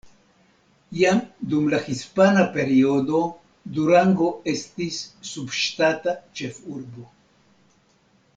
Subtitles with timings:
[0.99, 1.19] Jam
[1.51, 3.19] dum la hispana periodo
[3.77, 4.99] Durango estis
[5.33, 7.07] subŝtata ĉefurbo.